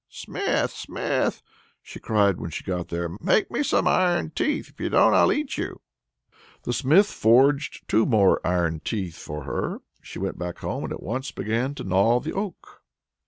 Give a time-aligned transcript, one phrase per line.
[0.09, 1.43] "Smith, smith!"
[1.83, 5.31] she cried when she got there, "make me some iron teeth; if you don't I'll
[5.31, 5.79] eat you!"
[6.63, 9.77] The smith forged two more iron teeth for her.
[10.01, 12.81] She went back again, and once more began to gnaw the oak.